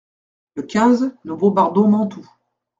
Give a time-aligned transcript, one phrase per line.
[0.55, 2.27] Le quinze, nous bombardons Mantoue.